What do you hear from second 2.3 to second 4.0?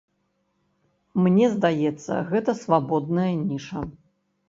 гэта свабодная ніша.